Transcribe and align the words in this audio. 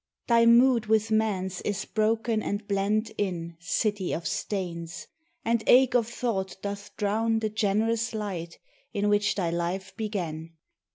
Thy 0.25 0.47
mood 0.47 0.87
with 0.87 1.11
man's 1.11 1.61
is 1.61 1.85
broken 1.85 2.41
and 2.41 2.67
blent 2.67 3.11
in, 3.19 3.55
City 3.59 4.13
of 4.13 4.25
Stains! 4.27 5.05
and 5.45 5.63
ache 5.67 5.93
of 5.93 6.07
thought 6.07 6.57
doth 6.63 6.97
drown 6.97 7.37
The 7.37 7.49
generous 7.51 8.11
light 8.11 8.57
in 8.93 9.09
which 9.09 9.35
thy 9.35 9.51
life 9.51 9.95
began. 9.95 10.53